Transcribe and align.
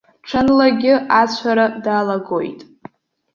Ҽынлагьы 0.27 0.93
ацәара 1.21 1.65
далагоит. 1.83 2.59